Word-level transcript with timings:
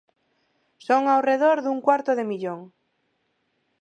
Son 0.87 1.01
ao 1.07 1.21
redor 1.29 1.57
dun 1.61 1.77
cuarto 1.85 2.11
de 2.15 2.27
millón. 2.29 2.59